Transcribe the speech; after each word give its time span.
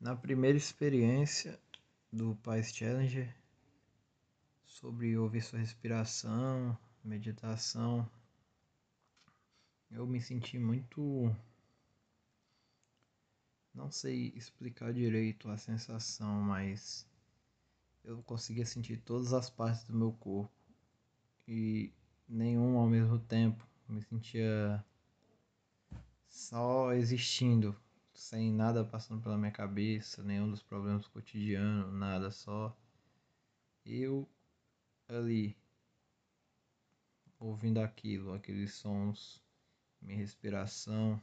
Na 0.00 0.16
primeira 0.16 0.56
experiência 0.56 1.60
do 2.10 2.34
Paz 2.36 2.72
Challenger, 2.74 3.36
sobre 4.64 5.14
ouvir 5.18 5.42
sua 5.42 5.58
respiração, 5.58 6.74
meditação, 7.04 8.10
eu 9.90 10.06
me 10.06 10.18
senti 10.18 10.58
muito. 10.58 11.36
Não 13.74 13.90
sei 13.90 14.32
explicar 14.34 14.90
direito 14.94 15.50
a 15.50 15.58
sensação, 15.58 16.40
mas 16.40 17.06
eu 18.02 18.22
conseguia 18.22 18.64
sentir 18.64 19.02
todas 19.02 19.34
as 19.34 19.50
partes 19.50 19.84
do 19.84 19.94
meu 19.94 20.12
corpo 20.12 20.50
e 21.46 21.92
nenhum 22.26 22.78
ao 22.78 22.86
mesmo 22.88 23.18
tempo. 23.18 23.68
Me 23.86 24.00
sentia 24.00 24.82
só 26.26 26.94
existindo, 26.94 27.78
sem 28.20 28.52
nada 28.52 28.84
passando 28.84 29.22
pela 29.22 29.38
minha 29.38 29.50
cabeça, 29.50 30.22
nenhum 30.22 30.50
dos 30.50 30.62
problemas 30.62 31.08
cotidianos, 31.08 31.90
nada, 31.90 32.30
só 32.30 32.76
eu 33.84 34.28
ali 35.08 35.56
ouvindo 37.38 37.80
aquilo, 37.80 38.34
aqueles 38.34 38.74
sons, 38.74 39.42
minha 40.02 40.18
respiração. 40.18 41.20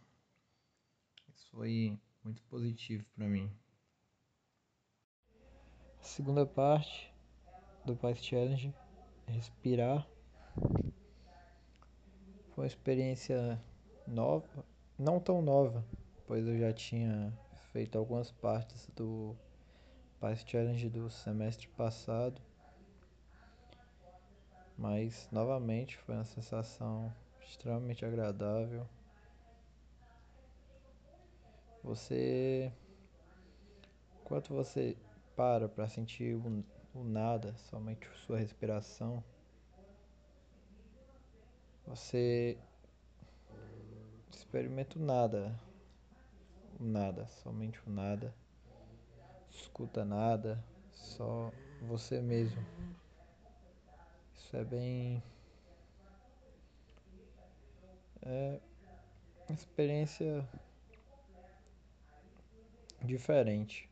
Isso 1.29 1.47
foi 1.51 1.99
muito 2.23 2.41
positivo 2.45 3.05
para 3.15 3.27
mim. 3.27 3.47
A 5.99 6.03
segunda 6.03 6.47
parte 6.47 7.13
do 7.85 7.95
Paz 7.95 8.25
Challenge, 8.25 8.73
respirar. 9.27 10.09
Foi 12.55 12.63
uma 12.63 12.65
experiência 12.65 13.63
nova, 14.07 14.65
não 14.97 15.19
tão 15.19 15.43
nova, 15.43 15.85
pois 16.27 16.45
eu 16.45 16.59
já 16.59 16.73
tinha 16.73 17.33
feito 17.71 17.97
algumas 17.97 18.29
partes 18.29 18.89
do 18.93 19.33
Paz 20.19 20.43
Challenge 20.45 20.89
do 20.89 21.09
semestre 21.09 21.67
passado. 21.69 22.41
Mas 24.77 25.27
novamente 25.31 25.97
foi 25.97 26.15
uma 26.15 26.25
sensação 26.25 27.11
extremamente 27.41 28.05
agradável. 28.05 28.85
Você 31.81 32.71
enquanto 34.21 34.53
você 34.53 34.97
para 35.35 35.69
para 35.69 35.87
sentir 35.87 36.35
o, 36.35 36.63
o 36.93 37.03
nada, 37.03 37.55
somente 37.69 38.05
sua 38.25 38.37
respiração, 38.37 39.23
você 41.85 42.57
experimenta 44.29 44.99
o 44.99 45.01
nada, 45.01 45.57
nada, 46.79 47.27
somente 47.43 47.79
o 47.85 47.89
nada, 47.89 48.33
escuta 49.49 50.05
nada, 50.05 50.63
só 50.93 51.51
você 51.81 52.21
mesmo. 52.21 52.65
Isso 54.35 54.55
é 54.55 54.63
bem. 54.63 55.23
É 58.21 58.59
uma 59.47 59.55
experiência 59.55 60.47
diferente. 63.03 63.89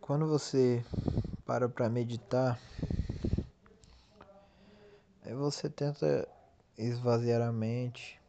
Quando 0.00 0.26
você 0.26 0.84
para 1.44 1.68
para 1.68 1.88
meditar, 1.88 2.58
Aí 5.30 5.34
você 5.36 5.70
tenta 5.70 6.26
esvaziar 6.76 7.40
a 7.40 7.52
mente, 7.52 8.19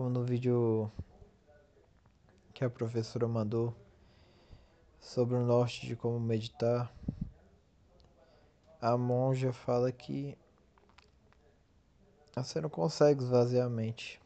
como 0.00 0.08
no 0.08 0.24
vídeo 0.24 0.90
que 2.54 2.64
a 2.64 2.70
professora 2.70 3.28
mandou 3.28 3.76
sobre 4.98 5.34
o 5.36 5.44
norte 5.44 5.86
de 5.86 5.94
como 5.94 6.18
meditar. 6.18 6.90
A 8.80 8.96
monja 8.96 9.52
fala 9.52 9.92
que 9.92 10.38
você 12.34 12.62
não 12.62 12.70
consegue 12.70 13.22
esvaziar 13.22 13.66
a 13.66 13.68
mente. 13.68 14.18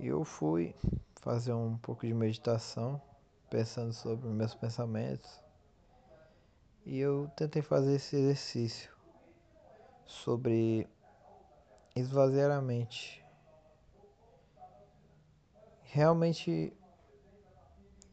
E 0.00 0.08
eu 0.08 0.24
fui 0.24 0.74
fazer 1.20 1.52
um 1.52 1.78
pouco 1.78 2.04
de 2.04 2.12
meditação, 2.12 3.00
pensando 3.48 3.92
sobre 3.92 4.26
meus 4.26 4.56
pensamentos 4.56 5.40
e 6.84 6.98
eu 6.98 7.30
tentei 7.36 7.62
fazer 7.62 7.94
esse 7.94 8.16
exercício 8.16 8.90
sobre 10.04 10.88
esvaziar 11.94 12.50
a 12.50 12.60
mente. 12.60 13.24
Realmente 15.96 16.76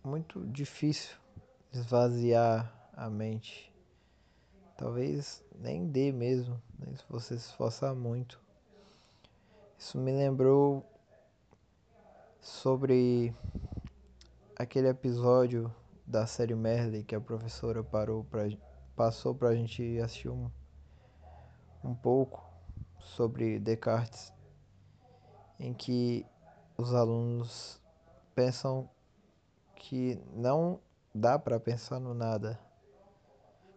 muito 0.06 0.48
difícil 0.48 1.18
esvaziar 1.74 2.74
a 2.94 3.10
mente. 3.10 3.74
Talvez 4.78 5.44
nem 5.54 5.86
dê 5.86 6.10
mesmo, 6.10 6.62
nem 6.80 6.96
se 6.96 7.04
você 7.10 7.38
se 7.38 7.50
esforçar 7.50 7.94
muito. 7.94 8.40
Isso 9.78 9.98
me 9.98 10.14
lembrou 10.14 10.90
sobre 12.40 13.36
aquele 14.56 14.88
episódio 14.88 15.70
da 16.08 16.26
série 16.26 16.56
Merlin 16.56 17.04
que 17.04 17.16
a 17.16 17.20
professora 17.20 17.84
parou 17.84 18.24
pra, 18.24 18.44
passou 18.96 19.36
para 19.36 19.50
a 19.50 19.56
gente 19.56 20.00
assistir 20.00 20.30
um, 20.30 20.50
um 21.84 21.94
pouco 21.94 22.50
sobre 22.98 23.60
Descartes, 23.60 24.32
em 25.60 25.74
que 25.74 26.26
os 26.84 26.94
alunos 26.94 27.82
pensam 28.36 28.90
que 29.74 30.22
não 30.34 30.80
dá 31.16 31.40
para 31.40 31.58
pensar 31.60 31.98
no 32.00 32.14
nada. 32.14 32.60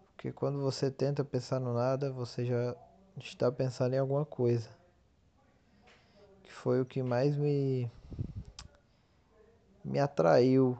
Porque 0.08 0.32
quando 0.32 0.60
você 0.60 0.90
tenta 0.90 1.24
pensar 1.24 1.60
no 1.60 1.72
nada, 1.72 2.10
você 2.12 2.44
já 2.44 2.76
está 3.16 3.50
pensando 3.52 3.94
em 3.94 3.98
alguma 3.98 4.26
coisa. 4.26 4.68
Que 6.42 6.52
foi 6.52 6.80
o 6.80 6.86
que 6.86 7.02
mais 7.02 7.36
me 7.36 7.88
me 9.84 10.00
atraiu 10.00 10.76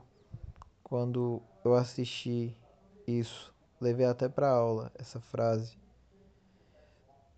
quando 0.83 1.41
eu 1.65 1.75
assisti 1.75 2.57
isso, 3.07 3.55
levei 3.81 4.05
até 4.05 4.29
para 4.29 4.51
aula 4.51 4.91
essa 4.99 5.21
frase. 5.21 5.79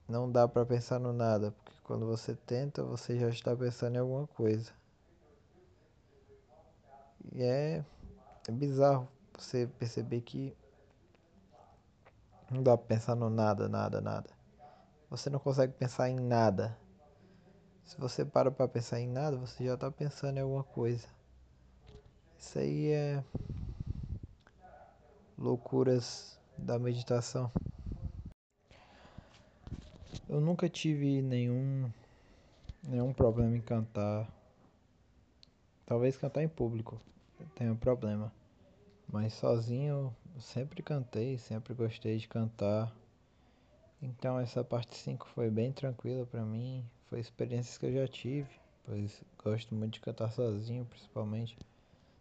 Não 0.09 0.33
dá 0.33 0.49
para 0.49 0.65
pensar 0.65 0.99
no 0.99 1.13
nada, 1.13 1.51
porque 1.51 1.68
quando 1.89 2.05
você 2.05 2.35
tenta, 2.35 2.85
você 2.85 3.19
já 3.19 3.31
está 3.31 3.57
pensando 3.57 3.97
em 3.97 3.99
alguma 3.99 4.27
coisa. 4.27 4.71
E 7.33 7.43
é, 7.43 7.83
é 8.47 8.53
bizarro 8.53 9.09
você 9.35 9.67
perceber 9.79 10.21
que 10.21 10.55
não 12.51 12.63
dá 12.63 12.77
para 12.77 12.87
pensar 12.87 13.15
no 13.15 13.31
nada, 13.31 13.71
nada, 13.71 14.03
nada. 14.03 14.29
Você 15.09 15.31
não 15.31 15.39
consegue 15.39 15.73
pensar 15.73 16.11
em 16.11 16.17
nada. 16.21 16.77
Se 17.87 17.99
você 17.99 18.23
para 18.23 18.51
para 18.51 18.69
pensar 18.69 19.01
em 19.01 19.09
nada, 19.09 19.39
você 19.39 19.65
já 19.65 19.73
está 19.73 19.91
pensando 19.91 20.37
em 20.37 20.43
alguma 20.43 20.65
coisa. 20.65 21.09
Isso 22.39 22.59
aí 22.59 22.91
é 22.91 23.25
loucuras 25.39 26.39
da 26.59 26.79
meditação. 26.79 27.51
Eu 30.29 30.43
nunca 30.43 30.69
tive 30.69 31.23
nenhum 31.23 31.91
nenhum 32.87 33.15
problema 33.15 33.57
em 33.57 33.63
cantar. 33.63 34.31
Talvez 35.87 36.19
cantar 36.19 36.43
em 36.43 36.49
público 36.49 37.01
tenha 37.55 37.75
problema, 37.75 38.31
mas 39.11 39.33
sozinho 39.33 40.15
eu 40.35 40.41
sempre 40.41 40.83
cantei, 40.83 41.39
sempre 41.39 41.73
gostei 41.73 42.19
de 42.19 42.29
cantar. 42.29 42.95
Então 44.03 44.39
essa 44.39 44.63
parte 44.63 44.97
5 44.97 45.27
foi 45.29 45.49
bem 45.49 45.73
tranquila 45.73 46.27
para 46.27 46.45
mim, 46.45 46.85
foi 47.07 47.21
experiências 47.21 47.79
que 47.79 47.87
eu 47.87 47.93
já 47.95 48.07
tive, 48.07 48.51
pois 48.85 49.25
gosto 49.43 49.75
muito 49.75 49.95
de 49.95 50.01
cantar 50.01 50.31
sozinho, 50.31 50.85
principalmente 50.85 51.57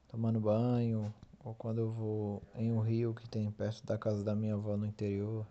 tomando 0.08 0.40
banho 0.40 1.14
ou 1.44 1.54
quando 1.56 1.80
eu 1.80 1.92
vou 1.92 2.42
em 2.56 2.72
um 2.72 2.80
rio 2.80 3.14
que 3.14 3.28
tem 3.28 3.52
perto 3.52 3.86
da 3.86 3.98
casa 3.98 4.24
da 4.24 4.34
minha 4.34 4.54
avó 4.54 4.78
no 4.78 4.86
interior. 4.86 5.46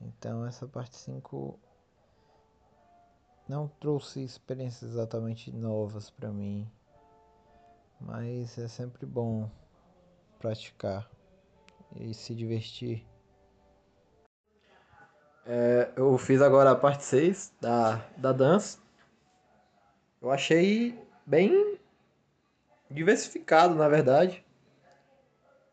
Então 0.00 0.46
essa 0.46 0.66
parte 0.66 0.96
5 0.96 1.58
não 3.48 3.68
trouxe 3.68 4.22
experiências 4.22 4.92
exatamente 4.92 5.52
novas 5.52 6.10
para 6.10 6.30
mim, 6.30 6.70
mas 8.00 8.56
é 8.58 8.68
sempre 8.68 9.06
bom 9.06 9.50
praticar 10.38 11.10
e 11.96 12.12
se 12.14 12.34
divertir. 12.34 13.06
É, 15.46 15.92
eu 15.96 16.16
fiz 16.16 16.40
agora 16.40 16.70
a 16.70 16.74
parte 16.74 17.04
6 17.04 17.54
da, 17.60 17.96
da 18.16 18.32
dança. 18.32 18.78
Eu 20.20 20.30
achei 20.30 20.98
bem 21.26 21.78
diversificado, 22.90 23.74
na 23.74 23.88
verdade. 23.88 24.44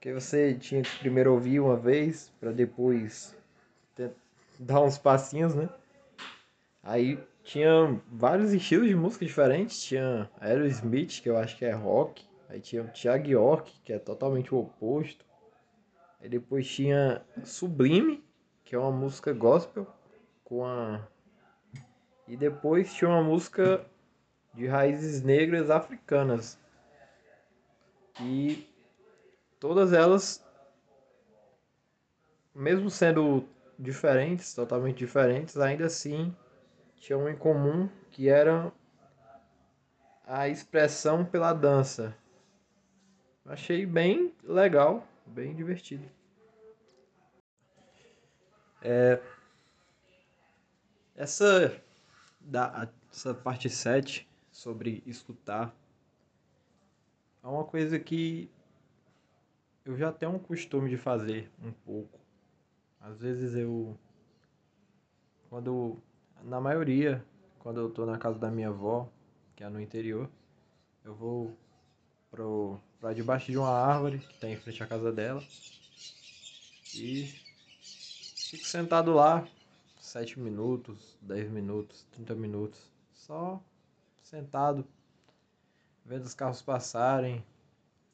Que 0.02 0.14
você 0.14 0.56
tinha 0.56 0.82
que 0.82 1.00
primeiro 1.00 1.34
ouvir 1.34 1.60
uma 1.60 1.78
vez 1.78 2.34
para 2.40 2.52
depois 2.52 3.36
dar 4.60 4.82
uns 4.82 4.98
passinhos, 4.98 5.56
né? 5.56 5.70
Aí 6.84 7.20
tinha 7.44 8.00
vários 8.12 8.54
estilos 8.54 8.88
de 8.88 8.96
música 8.96 9.26
diferentes. 9.26 9.82
Tinha 9.84 10.30
Aerosmith, 10.40 11.22
que 11.22 11.30
eu 11.30 11.38
acho 11.38 11.58
que 11.58 11.66
é 11.66 11.72
rock. 11.72 12.26
Aí 12.50 12.60
tinha 12.60 12.84
o 12.84 12.88
Thiago 12.88 13.28
York, 13.28 13.72
que 13.84 13.94
é 13.94 14.00
totalmente 14.00 14.54
o 14.54 14.60
oposto. 14.60 15.26
Aí 16.20 16.30
depois 16.30 16.68
tinha 16.68 17.24
Sublime, 17.44 18.24
que 18.64 18.76
é 18.76 18.78
uma 18.78 18.92
música 18.92 19.34
gospel 19.34 19.88
com 20.44 20.66
a 20.66 21.08
e 22.28 22.38
depois 22.38 22.94
tinha 22.94 23.10
uma 23.10 23.24
música 23.24 23.86
de 24.54 24.66
raízes 24.68 25.22
negras 25.22 25.70
africanas. 25.70 26.58
E 28.22 28.68
todas 29.60 29.92
elas 29.92 30.42
mesmo 32.54 32.90
sendo 32.90 33.46
diferentes, 33.82 34.54
totalmente 34.54 34.98
diferentes, 34.98 35.58
ainda 35.58 35.88
assim 35.88 36.36
tinham 36.98 37.28
em 37.28 37.36
comum 37.36 37.90
que 38.12 38.30
era 38.30 38.72
a 40.26 40.48
expressão 40.48 41.26
pela 41.26 41.52
dança. 41.52 42.16
Achei 43.44 43.86
bem 43.86 44.34
legal, 44.44 45.06
bem 45.26 45.56
divertido. 45.56 46.08
É, 48.84 49.20
essa, 51.16 51.82
da, 52.40 52.88
essa 53.12 53.34
parte 53.34 53.70
7 53.70 54.30
sobre 54.52 55.04
escutar 55.06 55.76
é 57.44 57.48
uma 57.48 57.66
coisa 57.66 58.00
que 58.00 58.50
eu 59.84 59.98
já 59.98 60.12
tenho 60.12 60.34
um 60.34 60.40
costume 60.40 60.90
de 60.90 60.98
fazer 60.98 61.50
um 61.64 61.72
pouco. 61.72 62.21
Às 63.02 63.20
vezes 63.20 63.56
eu. 63.56 63.98
Quando. 65.50 65.98
Na 66.44 66.60
maioria, 66.60 67.24
quando 67.60 67.80
eu 67.80 67.90
tô 67.90 68.06
na 68.06 68.18
casa 68.18 68.40
da 68.40 68.50
minha 68.50 68.70
avó, 68.70 69.08
que 69.56 69.64
é 69.64 69.70
no 69.70 69.80
interior, 69.80 70.28
eu 71.04 71.14
vou 71.14 71.56
pro, 72.32 72.80
pra 73.00 73.14
debaixo 73.14 73.52
de 73.52 73.58
uma 73.60 73.70
árvore 73.70 74.20
que 74.20 74.40
tem 74.40 74.54
em 74.54 74.58
frente 74.58 74.82
à 74.82 74.88
casa 74.88 75.12
dela. 75.12 75.44
E 76.96 77.28
fico 78.52 78.66
sentado 78.66 79.14
lá, 79.14 79.48
7 80.00 80.40
minutos, 80.40 81.16
10 81.22 81.50
minutos, 81.52 82.08
30 82.12 82.34
minutos, 82.34 82.82
só 83.14 83.62
sentado, 84.24 84.86
vendo 86.04 86.26
os 86.26 86.34
carros 86.34 86.62
passarem, 86.62 87.46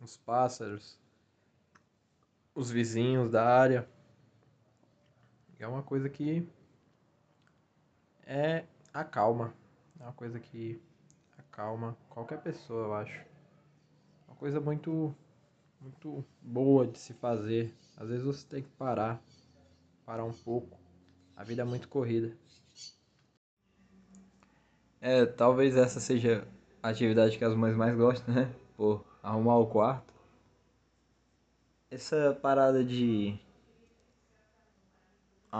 os 0.01 0.18
pássaros, 0.18 1.00
os 2.54 2.69
vizinhos 2.69 3.31
da 3.31 3.45
área. 3.45 3.88
É 5.59 5.68
uma 5.68 5.81
coisa 5.81 6.07
que 6.07 6.48
é 8.25 8.63
acalma. 8.94 9.54
É 10.00 10.04
uma 10.04 10.13
coisa 10.13 10.39
que 10.39 10.81
acalma 11.38 11.98
qualquer 12.09 12.42
pessoa, 12.42 12.86
eu 12.86 12.94
acho. 12.94 13.25
Uma 14.27 14.36
coisa 14.36 14.59
muito 14.59 15.15
muito 15.80 16.25
boa 16.42 16.88
de 16.88 17.00
se 17.00 17.13
fazer. 17.13 17.74
Às 17.95 18.09
vezes 18.09 18.24
você 18.24 18.45
tem 18.48 18.63
que 18.63 18.69
parar, 18.69 19.21
parar 20.06 20.25
um 20.25 20.33
pouco. 20.33 20.77
A 21.36 21.44
vida 21.44 21.62
é 21.62 21.65
muito 21.65 21.88
corrida. 21.88 22.36
É, 25.00 25.25
talvez 25.25 25.75
essa 25.75 26.00
seja 26.00 26.48
a 26.81 26.89
atividade 26.89 27.38
que 27.38 27.45
as 27.45 27.56
mães 27.56 27.75
mais 27.75 27.95
gostam, 27.95 28.33
né? 28.33 28.53
Por 28.75 29.06
arrumar 29.21 29.57
o 29.57 29.68
quarto. 29.68 30.13
Essa 31.89 32.38
parada 32.42 32.83
de 32.83 33.39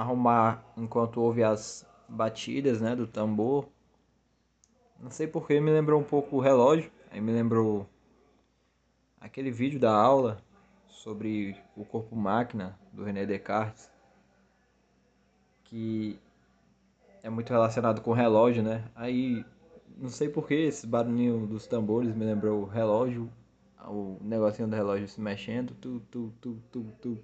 arrumar 0.02 0.64
enquanto 0.76 1.22
ouve 1.22 1.44
as 1.44 1.86
batidas, 2.08 2.82
né, 2.82 2.96
do 2.96 3.08
tambor. 3.08 3.68
Não 5.00 5.12
sei 5.12 5.28
porque 5.28 5.60
me 5.60 5.72
lembrou 5.72 6.00
um 6.00 6.04
pouco 6.04 6.38
o 6.38 6.40
relógio, 6.40 6.92
aí 7.12 7.22
me 7.22 7.32
lembrou 7.32 7.88
aquele 9.20 9.52
vídeo 9.52 9.80
da 9.80 9.94
aula 9.94 10.38
sobre 10.88 11.56
o 11.76 11.86
corpo 11.86 12.16
máquina 12.16 12.78
do 12.92 13.04
René 13.04 13.26
Descartes, 13.26 13.92
que 15.64 16.20
é 17.22 17.30
muito 17.30 17.50
relacionado 17.50 18.02
com 18.02 18.14
relógio, 18.14 18.64
né? 18.64 18.90
Aí 18.96 19.46
não 19.98 20.10
sei 20.10 20.30
porque 20.30 20.54
esse 20.54 20.88
barulhinho 20.88 21.46
dos 21.46 21.68
tambores 21.68 22.16
me 22.16 22.26
lembrou 22.26 22.62
o 22.64 22.66
relógio, 22.66 23.32
o 23.86 24.18
negocinho 24.22 24.68
do 24.68 24.76
relógio 24.76 25.08
se 25.08 25.20
mexendo, 25.20 25.74
tu 25.76 26.00
tu 26.12 26.34
tu 26.42 26.62
tu 26.72 26.84
tu. 27.02 27.20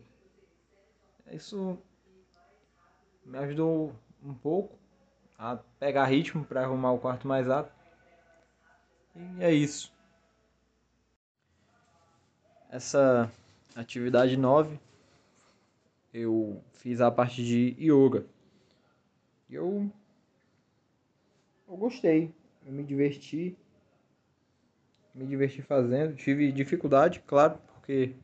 Isso 1.31 1.78
me 3.25 3.38
ajudou 3.38 3.94
um 4.24 4.34
pouco 4.34 4.78
a 5.38 5.58
pegar 5.80 6.06
ritmo 6.06 6.46
para 6.46 6.64
arrumar 6.64 6.92
o 6.92 7.00
quarto 7.00 7.28
mais 7.28 7.48
rápido. 7.48 7.74
E 9.16 9.44
é 9.44 9.52
isso. 9.52 9.94
Essa 12.70 13.31
atividade 13.75 14.36
9 14.36 14.80
eu 16.14 16.62
fiz 16.74 17.02
a 17.02 17.10
parte 17.10 17.44
de 17.44 17.75
yoga. 17.80 18.25
Eu 19.50 19.92
eu 21.68 21.78
gostei, 21.78 22.31
eu 22.66 22.72
me 22.72 22.84
diverti, 22.84 23.58
me 25.14 25.26
diverti 25.26 25.62
fazendo. 25.62 26.16
Tive 26.16 26.52
dificuldade, 26.52 27.19
claro, 27.22 27.58
porque 27.74 28.16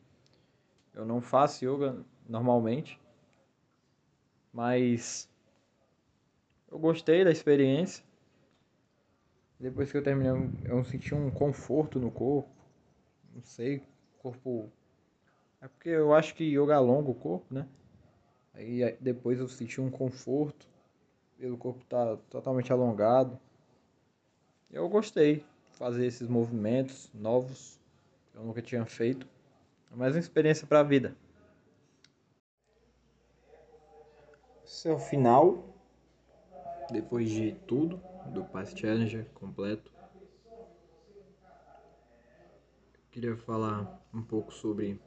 eu 0.94 1.04
não 1.04 1.20
faço 1.20 1.64
yoga 1.64 2.04
normalmente. 2.28 2.99
Mas 4.52 5.28
eu 6.70 6.78
gostei 6.78 7.24
da 7.24 7.30
experiência. 7.30 8.04
Depois 9.58 9.90
que 9.90 9.98
eu 9.98 10.02
terminei, 10.02 10.50
eu 10.64 10.84
senti 10.84 11.14
um 11.14 11.30
conforto 11.30 11.98
no 11.98 12.10
corpo. 12.10 12.48
Não 13.34 13.42
sei, 13.42 13.82
corpo. 14.18 14.70
É 15.60 15.68
porque 15.68 15.90
eu 15.90 16.14
acho 16.14 16.34
que 16.34 16.44
yoga 16.44 16.76
alonga 16.76 17.10
o 17.10 17.14
corpo, 17.14 17.52
né? 17.52 17.66
Aí 18.54 18.96
depois 19.00 19.38
eu 19.38 19.48
senti 19.48 19.80
um 19.80 19.90
conforto. 19.90 20.66
Pelo 21.38 21.56
corpo 21.56 21.84
tá 21.84 22.16
totalmente 22.28 22.72
alongado. 22.72 23.38
Eu 24.70 24.88
gostei 24.88 25.36
de 25.36 25.76
fazer 25.76 26.06
esses 26.06 26.28
movimentos 26.28 27.10
novos 27.12 27.78
que 28.30 28.38
eu 28.38 28.44
nunca 28.44 28.62
tinha 28.62 28.84
feito. 28.86 29.26
É 29.92 29.96
mais 29.96 30.14
uma 30.14 30.20
experiência 30.20 30.66
para 30.66 30.80
a 30.80 30.84
vida. 30.84 31.16
Esse 34.80 34.88
é 34.88 34.92
o 34.94 34.98
final, 34.98 35.76
depois 36.90 37.28
de 37.28 37.52
tudo, 37.66 38.02
do 38.32 38.42
Pass 38.44 38.72
Challenger 38.74 39.26
completo. 39.34 39.92
Queria 43.10 43.36
falar 43.36 44.00
um 44.10 44.22
pouco 44.22 44.50
sobre 44.54 44.98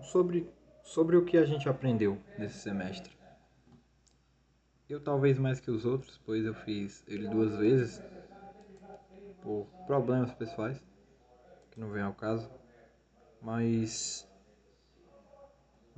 sobre 0.00 0.50
sobre 0.82 1.18
o 1.18 1.26
que 1.26 1.36
a 1.36 1.44
gente 1.44 1.68
aprendeu 1.68 2.18
nesse 2.38 2.56
semestre. 2.56 3.14
Eu 4.88 4.98
talvez 4.98 5.38
mais 5.38 5.60
que 5.60 5.70
os 5.70 5.84
outros, 5.84 6.18
pois 6.24 6.46
eu 6.46 6.54
fiz 6.54 7.04
ele 7.06 7.28
duas 7.28 7.54
vezes 7.56 8.02
por 9.42 9.66
problemas 9.86 10.32
pessoais 10.32 10.82
que 11.70 11.78
não 11.78 11.90
vem 11.90 12.02
ao 12.02 12.14
caso, 12.14 12.50
mas 13.42 14.29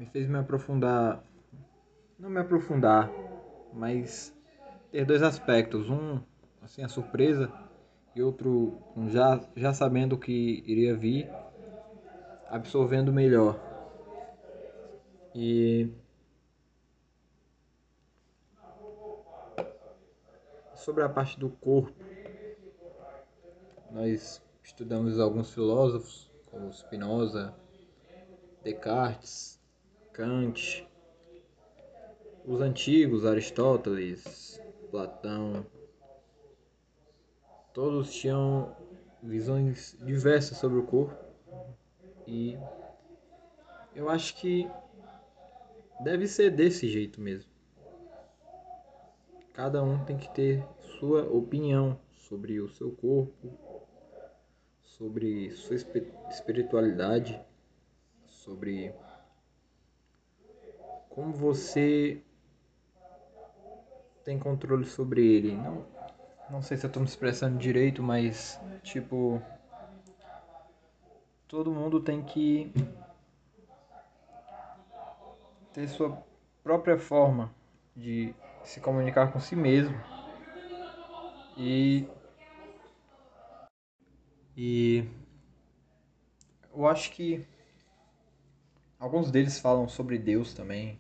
me 0.03 0.07
fez 0.07 0.29
me 0.29 0.37
aprofundar, 0.37 1.23
não 2.19 2.29
me 2.29 2.41
aprofundar, 2.41 3.15
mas 3.73 4.35
ter 4.91 5.05
dois 5.05 5.23
aspectos, 5.23 5.89
um 5.89 6.21
assim 6.61 6.83
a 6.83 6.89
surpresa 6.89 7.53
e 8.13 8.21
outro 8.21 8.81
já 9.09 9.41
já 9.55 9.73
sabendo 9.73 10.19
que 10.19 10.65
iria 10.67 10.97
vir, 10.97 11.31
absorvendo 12.51 13.13
melhor. 13.13 13.61
E 15.35 15.89
sobre 20.75 21.05
a 21.05 21.09
parte 21.09 21.39
do 21.39 21.49
corpo, 21.49 21.95
nós 23.89 24.43
estudamos 24.65 25.21
alguns 25.21 25.55
filósofos 25.55 26.29
como 26.47 26.73
Spinoza, 26.73 27.55
Descartes, 28.65 29.62
Kant, 30.13 30.87
os 32.45 32.61
antigos, 32.61 33.25
Aristóteles, 33.25 34.61
Platão, 34.91 35.65
todos 37.73 38.13
tinham 38.13 38.77
visões 39.23 39.97
diversas 40.03 40.59
sobre 40.59 40.79
o 40.79 40.83
corpo 40.83 41.17
e 42.27 42.59
eu 43.95 44.11
acho 44.11 44.37
que 44.37 44.69
deve 46.01 46.27
ser 46.27 46.51
desse 46.51 46.89
jeito 46.89 47.19
mesmo. 47.19 47.51
Cada 49.55 49.83
um 49.83 50.05
tem 50.05 50.19
que 50.19 50.29
ter 50.35 50.63
sua 50.99 51.23
opinião 51.25 51.99
sobre 52.15 52.61
o 52.61 52.69
seu 52.69 52.91
corpo, 52.93 53.51
sobre 54.81 55.51
sua 55.53 55.77
espiritualidade, 56.31 57.41
sobre 58.27 58.95
como 61.15 61.33
você 61.33 62.23
tem 64.25 64.39
controle 64.39 64.85
sobre 64.85 65.25
ele. 65.27 65.53
Não, 65.57 65.85
não 66.51 66.63
sei 66.63 66.77
se 66.77 66.87
eu 66.87 66.91
tô 66.91 67.01
me 67.01 67.07
expressando 67.07 67.59
direito, 67.59 68.03
mas 68.03 68.61
tipo 68.83 69.41
todo 71.49 71.71
mundo 71.71 72.01
tem 72.01 72.23
que 72.23 72.73
ter 75.73 75.89
sua 75.89 76.17
própria 76.63 76.99
forma 76.99 77.51
de 77.97 78.35
se 78.65 78.81
comunicar 78.81 79.33
com 79.33 79.41
si 79.41 79.57
mesmo. 79.57 79.95
E 81.57 82.07
e 84.57 85.05
eu 86.75 86.87
acho 86.87 87.11
que 87.13 87.45
alguns 88.99 89.31
deles 89.31 89.59
falam 89.59 89.89
sobre 89.89 90.19
Deus 90.19 90.55
também. 90.55 90.99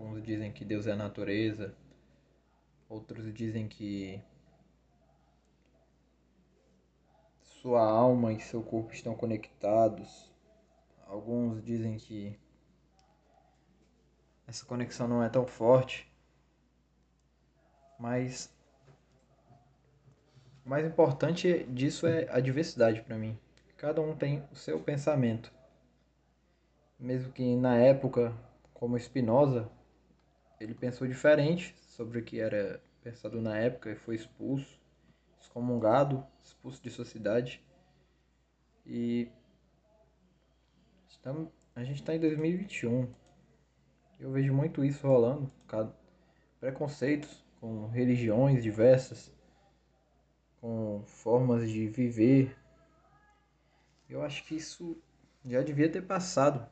Alguns 0.00 0.22
dizem 0.22 0.50
que 0.50 0.64
Deus 0.64 0.86
é 0.86 0.92
a 0.92 0.96
natureza. 0.96 1.76
Outros 2.88 3.34
dizem 3.34 3.68
que 3.68 4.18
sua 7.42 7.82
alma 7.82 8.32
e 8.32 8.40
seu 8.40 8.62
corpo 8.62 8.94
estão 8.94 9.14
conectados. 9.14 10.32
Alguns 11.06 11.62
dizem 11.62 11.98
que 11.98 12.34
essa 14.46 14.64
conexão 14.64 15.06
não 15.06 15.22
é 15.22 15.28
tão 15.28 15.46
forte. 15.46 16.10
Mas 17.98 18.50
o 20.64 20.68
mais 20.70 20.86
importante 20.86 21.64
disso 21.64 22.06
é 22.06 22.26
a 22.30 22.40
diversidade 22.40 23.02
para 23.02 23.18
mim. 23.18 23.38
Cada 23.76 24.00
um 24.00 24.16
tem 24.16 24.42
o 24.50 24.56
seu 24.56 24.80
pensamento. 24.80 25.52
Mesmo 26.98 27.30
que 27.30 27.54
na 27.54 27.76
época, 27.76 28.34
como 28.72 28.98
Spinoza, 28.98 29.70
ele 30.60 30.74
pensou 30.74 31.08
diferente 31.08 31.74
sobre 31.80 32.18
o 32.18 32.22
que 32.22 32.38
era 32.38 32.82
pensado 33.02 33.40
na 33.40 33.56
época 33.56 33.90
e 33.90 33.96
foi 33.96 34.14
expulso, 34.14 34.78
excomungado, 35.40 36.24
expulso 36.44 36.82
de 36.82 36.90
sua 36.90 37.06
cidade. 37.06 37.64
E 38.84 39.30
estamos, 41.08 41.48
a 41.74 41.82
gente 41.82 42.00
está 42.00 42.14
em 42.14 42.20
2021. 42.20 43.10
Eu 44.20 44.30
vejo 44.30 44.52
muito 44.52 44.84
isso 44.84 45.06
rolando, 45.06 45.50
preconceitos 46.60 47.42
com 47.58 47.86
religiões 47.88 48.62
diversas, 48.62 49.32
com 50.60 51.02
formas 51.06 51.70
de 51.70 51.88
viver. 51.88 52.54
Eu 54.10 54.22
acho 54.22 54.44
que 54.44 54.56
isso 54.56 55.02
já 55.46 55.62
devia 55.62 55.90
ter 55.90 56.02
passado. 56.02 56.68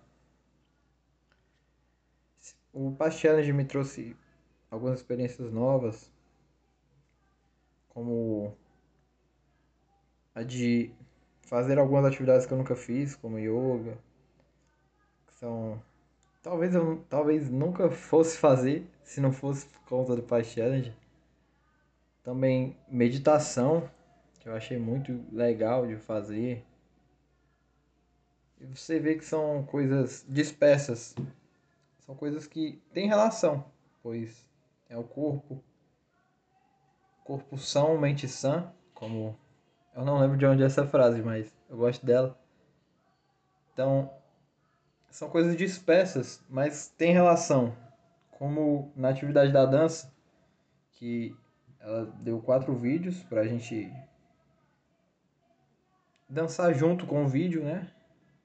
O 2.81 2.93
Past 2.93 3.21
Challenge 3.21 3.53
me 3.53 3.65
trouxe 3.65 4.15
algumas 4.71 5.01
experiências 5.01 5.51
novas, 5.51 6.13
como 7.89 8.57
a 10.33 10.45
de 10.45 10.93
fazer 11.43 11.77
algumas 11.77 12.05
atividades 12.05 12.47
que 12.47 12.53
eu 12.53 12.57
nunca 12.57 12.77
fiz, 12.77 13.17
como 13.17 13.37
yoga, 13.37 13.99
que 15.27 15.35
são 15.35 15.83
talvez 16.41 16.73
eu 16.73 17.05
talvez 17.09 17.51
nunca 17.51 17.91
fosse 17.91 18.39
fazer 18.39 18.87
se 19.03 19.21
não 19.21 19.33
fosse 19.33 19.67
por 19.67 19.81
conta 19.81 20.15
do 20.15 20.23
Past 20.23 20.55
Challenge. 20.55 20.95
Também 22.23 22.77
meditação, 22.89 23.91
que 24.39 24.49
eu 24.49 24.55
achei 24.55 24.79
muito 24.79 25.21
legal 25.33 25.85
de 25.85 25.97
fazer. 25.97 26.65
E 28.61 28.67
você 28.67 29.01
vê 29.01 29.17
que 29.17 29.25
são 29.25 29.65
coisas 29.65 30.25
dispersas. 30.29 31.17
São 32.09 32.17
coisas 32.17 32.47
que 32.47 32.83
têm 32.95 33.07
relação, 33.07 33.67
pois 34.03 34.49
é 34.89 34.97
o 34.97 35.05
corpo. 35.05 35.63
Corpo 37.23 37.59
são, 37.59 37.99
mente 37.99 38.27
sã, 38.27 38.73
como 38.95 39.39
eu 39.95 40.07
não 40.07 40.19
lembro 40.19 40.39
de 40.39 40.47
onde 40.47 40.63
é 40.63 40.65
essa 40.65 40.87
frase, 40.87 41.21
mas 41.21 41.55
eu 41.69 41.77
gosto 41.77 42.07
dela. 42.07 42.41
Então, 43.75 44.11
são 45.11 45.29
coisas 45.29 45.55
dispersas, 45.55 46.43
mas 46.49 46.89
tem 46.89 47.13
relação. 47.13 47.77
Como 48.31 48.91
na 48.97 49.11
atividade 49.11 49.53
da 49.53 49.67
dança, 49.67 50.11
que 50.93 51.37
ela 51.79 52.07
deu 52.23 52.41
quatro 52.41 52.75
vídeos 52.75 53.23
pra 53.25 53.45
gente 53.45 53.93
dançar 56.27 56.73
junto 56.73 57.07
com 57.07 57.25
o 57.25 57.29
vídeo, 57.29 57.63
né? 57.63 57.93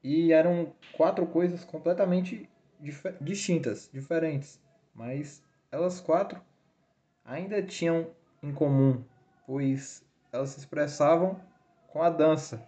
E 0.04 0.34
eram 0.34 0.76
quatro 0.98 1.26
coisas 1.26 1.64
completamente 1.64 2.50
dif 2.84 3.04
distintas, 3.22 3.90
diferentes. 3.92 4.60
Mas 4.94 5.42
elas 5.72 6.00
quatro 6.00 6.40
ainda 7.26 7.64
tinham 7.64 8.12
em 8.44 8.54
comum, 8.54 9.04
pois 9.48 10.06
elas 10.32 10.50
se 10.50 10.60
expressavam 10.60 11.40
com 11.88 12.04
a 12.04 12.10
dança. 12.10 12.68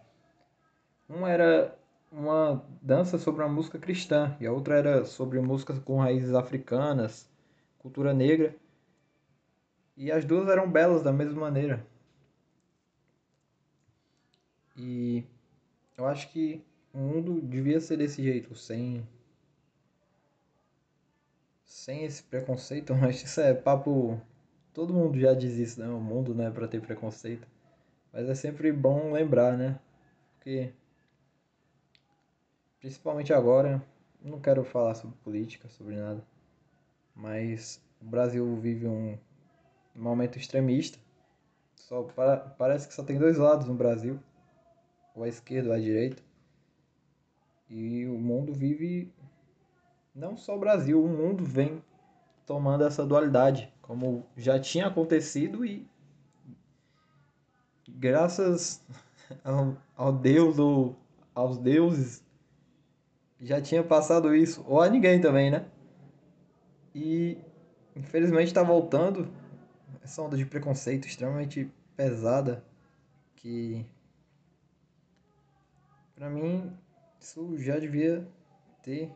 Um 1.09 1.27
era 1.27 1.77
uma 2.11 2.65
dança 2.81 3.17
sobre 3.17 3.43
uma 3.43 3.53
música 3.53 3.77
cristã 3.77 4.35
e 4.39 4.47
a 4.47 4.51
outra 4.51 4.77
era 4.77 5.05
sobre 5.05 5.39
músicas 5.39 5.77
com 5.79 5.99
raízes 5.99 6.33
africanas, 6.33 7.29
cultura 7.77 8.13
negra. 8.13 8.55
E 9.97 10.11
as 10.11 10.25
duas 10.25 10.47
eram 10.49 10.69
belas 10.69 11.03
da 11.03 11.11
mesma 11.11 11.41
maneira. 11.41 11.85
E 14.77 15.23
eu 15.97 16.05
acho 16.05 16.29
que 16.31 16.61
o 16.93 16.97
mundo 16.97 17.41
devia 17.41 17.79
ser 17.79 17.97
desse 17.97 18.21
jeito, 18.21 18.55
sem 18.55 19.07
sem 21.75 22.05
esse 22.05 22.23
preconceito, 22.23 22.95
mas 22.95 23.21
isso 23.21 23.41
é 23.41 23.53
papo 23.53 24.19
todo 24.73 24.93
mundo 24.93 25.19
já 25.19 25.33
diz 25.33 25.55
isso, 25.55 25.79
né? 25.79 25.87
O 25.89 25.99
mundo 25.99 26.33
não 26.33 26.45
é 26.45 26.51
para 26.51 26.67
ter 26.67 26.81
preconceito. 26.81 27.45
Mas 28.13 28.29
é 28.29 28.35
sempre 28.35 28.71
bom 28.71 29.11
lembrar, 29.11 29.57
né? 29.57 29.77
Porque 30.33 30.71
principalmente 32.79 33.33
agora, 33.33 33.83
não 34.21 34.39
quero 34.39 34.63
falar 34.63 34.95
sobre 34.95 35.17
política, 35.17 35.67
sobre 35.67 35.95
nada, 35.95 36.25
mas 37.13 37.81
o 38.01 38.05
Brasil 38.05 38.55
vive 38.57 38.87
um 38.87 39.17
momento 39.93 40.37
extremista. 40.37 40.97
Só 41.75 42.03
para, 42.03 42.37
parece 42.37 42.87
que 42.87 42.93
só 42.93 43.03
tem 43.03 43.19
dois 43.19 43.37
lados 43.37 43.67
no 43.67 43.73
Brasil, 43.73 44.17
ou 45.13 45.23
a 45.23 45.27
esquerda 45.27 45.69
ou 45.69 45.75
a 45.75 45.79
direita. 45.79 46.23
E 47.69 48.05
o 48.05 48.17
mundo 48.17 48.53
vive 48.53 49.11
não 50.15 50.37
só 50.37 50.55
o 50.55 50.59
Brasil, 50.59 51.03
o 51.03 51.07
mundo 51.07 51.43
vem 51.43 51.83
tomando 52.45 52.85
essa 52.85 53.05
dualidade, 53.05 53.71
como 53.81 54.25
já 54.37 54.57
tinha 54.59 54.87
acontecido 54.87 55.65
e 55.65 55.85
graças 57.87 58.81
ao, 59.43 59.75
ao 59.95 60.13
Deus 60.13 60.57
ou 60.57 60.95
aos 61.33 61.57
deuses 61.57 62.23
já 63.41 63.61
tinha 63.61 63.83
passado 63.83 64.33
isso, 64.33 64.63
ou 64.65 64.81
a 64.81 64.89
ninguém 64.89 65.19
também, 65.19 65.51
né? 65.51 65.67
E 66.93 67.37
infelizmente 67.93 68.47
está 68.47 68.63
voltando 68.63 69.27
essa 70.01 70.21
onda 70.21 70.37
de 70.37 70.45
preconceito 70.45 71.07
extremamente 71.07 71.69
pesada 71.97 72.63
que 73.35 73.85
para 76.15 76.29
mim 76.29 76.71
isso 77.19 77.57
já 77.57 77.77
devia 77.77 78.25
ter 78.81 79.11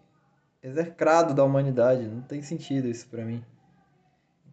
execrado 0.62 1.34
da 1.34 1.44
humanidade, 1.44 2.08
não 2.08 2.22
tem 2.22 2.42
sentido 2.42 2.88
isso 2.88 3.08
para 3.08 3.24
mim. 3.24 3.44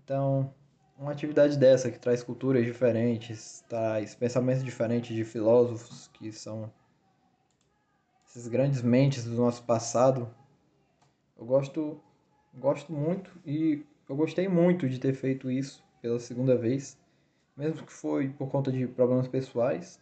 Então, 0.05 0.55
uma 0.97 1.13
atividade 1.13 1.59
dessa 1.59 1.91
que 1.91 1.99
traz 1.99 2.23
culturas 2.23 2.65
diferentes, 2.65 3.65
traz 3.69 4.15
pensamentos 4.15 4.65
diferentes 4.65 5.15
de 5.15 5.25
filósofos 5.25 6.09
que 6.15 6.33
são 6.33 6.73
essas 8.25 8.49
grandes 8.49 8.83
mentes 8.83 9.25
do 9.25 9.35
nosso 9.35 9.63
passado. 9.65 10.33
Eu 11.37 11.45
gosto, 11.45 12.01
gosto 12.55 12.93
muito 12.93 13.31
e 13.45 13.85
eu 14.09 14.17
gostei 14.17 14.49
muito 14.49 14.89
de 14.89 14.99
ter 14.99 15.13
feito 15.13 15.51
isso 15.51 15.85
pela 16.01 16.21
segunda 16.21 16.57
vez, 16.57 16.97
mesmo 17.57 17.85
que 17.85 17.93
foi 17.93 18.29
por 18.31 18.49
conta 18.49 18.71
de 18.71 18.87
problemas 18.87 19.27
pessoais. 19.27 20.01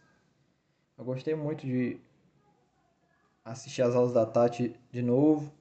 Eu 0.97 1.03
gostei 1.03 1.35
muito 1.35 1.65
de 1.65 1.99
assistir 3.43 3.81
as 3.81 3.95
aulas 3.95 4.13
da 4.13 4.25
Tati 4.25 4.79
de 4.91 5.01
novo 5.01 5.51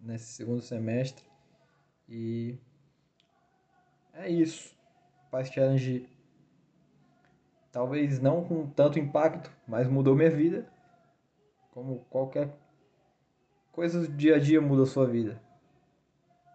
nesse 0.00 0.32
segundo 0.32 0.62
semestre 0.62 1.24
e 2.08 2.58
é 4.14 4.28
isso. 4.28 4.76
Paz 5.30 5.48
Challenge 5.48 6.08
talvez 7.70 8.20
não 8.20 8.44
com 8.44 8.68
tanto 8.68 8.98
impacto, 8.98 9.50
mas 9.66 9.88
mudou 9.88 10.16
minha 10.16 10.30
vida 10.30 10.68
como 11.70 12.04
qualquer 12.10 12.50
coisa 13.70 14.00
do 14.00 14.08
dia 14.08 14.36
a 14.36 14.38
dia 14.38 14.60
muda 14.60 14.82
a 14.82 14.86
sua 14.86 15.06
vida. 15.06 15.40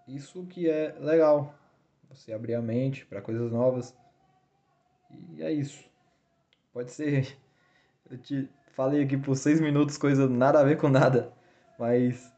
Isso 0.07 0.45
que 0.45 0.69
é 0.69 0.93
legal. 0.99 1.55
Você 2.09 2.33
abrir 2.33 2.53
a 2.55 2.61
mente 2.61 3.05
para 3.05 3.21
coisas 3.21 3.51
novas. 3.51 3.95
E 5.33 5.41
é 5.41 5.51
isso. 5.51 5.83
Pode 6.73 6.91
ser. 6.91 7.37
Eu 8.09 8.17
te 8.19 8.47
falei 8.75 9.03
aqui 9.03 9.17
por 9.17 9.35
seis 9.35 9.59
minutos 9.59 9.97
coisa 9.97 10.29
nada 10.29 10.59
a 10.59 10.63
ver 10.63 10.77
com 10.77 10.89
nada. 10.89 11.33
Mas 11.79 12.31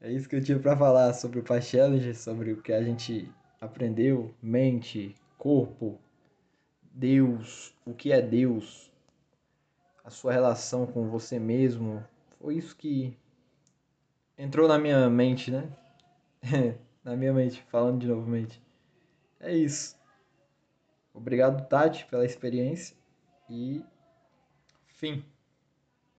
é 0.00 0.10
isso 0.10 0.28
que 0.28 0.36
eu 0.36 0.42
tinha 0.42 0.58
para 0.58 0.76
falar 0.76 1.12
sobre 1.14 1.38
o 1.40 1.42
Past 1.42 1.76
Challenge, 1.76 2.14
sobre 2.14 2.52
o 2.52 2.62
que 2.62 2.72
a 2.72 2.82
gente 2.82 3.30
aprendeu, 3.60 4.34
mente, 4.42 5.14
corpo, 5.36 5.98
Deus, 6.92 7.74
o 7.84 7.92
que 7.94 8.10
é 8.10 8.22
Deus, 8.22 8.90
a 10.02 10.10
sua 10.10 10.32
relação 10.32 10.86
com 10.86 11.08
você 11.08 11.38
mesmo, 11.38 12.04
foi 12.40 12.56
isso 12.56 12.74
que 12.74 13.16
entrou 14.36 14.66
na 14.66 14.78
minha 14.78 15.08
mente, 15.10 15.50
né? 15.50 15.70
na 17.04 17.14
minha 17.14 17.32
mente, 17.32 17.62
falando 17.68 18.00
de 18.00 18.06
novo 18.06 18.26
mente. 18.26 18.60
É 19.38 19.54
isso. 19.54 19.98
Obrigado, 21.12 21.66
Tati, 21.68 22.06
pela 22.06 22.24
experiência 22.24 22.96
e 23.48 23.84
fim. 24.86 25.24